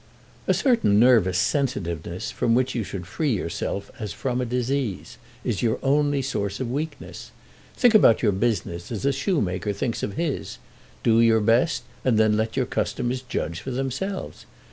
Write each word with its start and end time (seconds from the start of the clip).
"A 0.47 0.53
certain 0.55 0.99
nervous 0.99 1.37
sensitiveness, 1.37 2.31
from 2.31 2.55
which 2.55 2.73
you 2.73 2.83
should 2.83 3.05
free 3.05 3.35
yourself 3.35 3.91
as 3.99 4.13
from 4.13 4.41
a 4.41 4.45
disease, 4.45 5.19
is 5.43 5.61
your 5.61 5.77
only 5.83 6.23
source 6.23 6.59
of 6.59 6.71
weakness. 6.71 7.29
Think 7.77 7.93
about 7.93 8.23
your 8.23 8.31
business 8.31 8.91
as 8.91 9.05
a 9.05 9.13
shoemaker 9.13 9.73
thinks 9.73 10.01
of 10.01 10.13
his. 10.13 10.57
Do 11.03 11.19
your 11.21 11.39
best, 11.39 11.83
and 12.03 12.17
then 12.17 12.35
let 12.35 12.57
your 12.57 12.65
customers 12.65 13.21
judge 13.21 13.59
for 13.59 13.69
themselves. 13.69 14.47